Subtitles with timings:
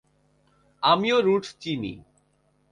[0.83, 1.93] আমিও রুট চিনি।